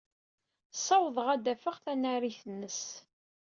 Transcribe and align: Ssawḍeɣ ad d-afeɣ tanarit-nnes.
Ssawḍeɣ 0.73 1.27
ad 1.31 1.41
d-afeɣ 1.43 1.75
tanarit-nnes. 1.83 2.81